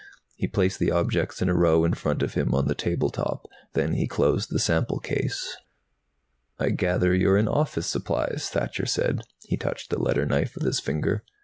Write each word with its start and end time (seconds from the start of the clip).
He 0.35 0.47
placed 0.47 0.79
the 0.79 0.89
objects 0.89 1.43
in 1.43 1.47
a 1.49 1.53
row 1.53 1.85
in 1.85 1.93
front 1.93 2.23
of 2.23 2.33
him 2.33 2.55
on 2.55 2.67
the 2.67 2.73
table 2.73 3.11
top. 3.11 3.45
Then 3.73 3.93
he 3.93 4.07
closed 4.07 4.49
the 4.49 4.57
sample 4.57 4.97
case. 4.99 5.55
"I 6.57 6.69
gather 6.71 7.13
you're 7.13 7.37
in 7.37 7.47
office 7.47 7.85
supplies," 7.85 8.49
Thacher 8.51 8.87
said. 8.87 9.21
He 9.43 9.57
touched 9.57 9.91
the 9.91 10.01
letter 10.01 10.25
knife 10.25 10.55
with 10.55 10.63
his 10.65 10.79
finger. 10.79 11.23